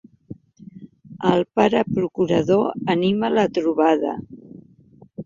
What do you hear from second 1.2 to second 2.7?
El pare procurador